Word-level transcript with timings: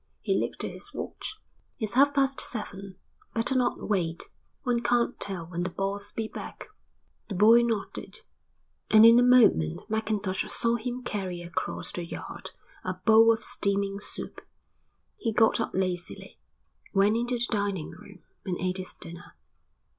He 0.21 0.33
looked 0.35 0.63
at 0.63 0.71
his 0.71 0.95
watch. 0.95 1.39
"It's 1.77 1.93
half 1.93 2.15
past 2.15 2.41
seven. 2.41 2.95
Better 3.35 3.53
not 3.55 3.87
wait. 3.87 4.23
One 4.63 4.81
can't 4.81 5.19
tell 5.19 5.45
when 5.45 5.61
the 5.61 5.69
boss'll 5.69 6.15
be 6.15 6.27
back." 6.27 6.69
The 7.29 7.35
boy 7.35 7.61
nodded, 7.61 8.21
and 8.89 9.05
in 9.05 9.19
a 9.19 9.23
moment 9.23 9.87
Mackintosh 9.91 10.47
saw 10.49 10.77
him 10.77 11.03
carry 11.03 11.43
across 11.43 11.91
the 11.91 12.03
yard 12.03 12.49
a 12.83 12.95
bowl 12.95 13.31
of 13.31 13.43
steaming 13.43 13.99
soup. 13.99 14.41
He 15.19 15.31
got 15.31 15.59
up 15.59 15.69
lazily, 15.75 16.39
went 16.95 17.15
into 17.15 17.35
the 17.37 17.45
dining 17.51 17.91
room, 17.91 18.23
and 18.43 18.57
ate 18.59 18.77
his 18.77 18.95
dinner. 18.95 19.35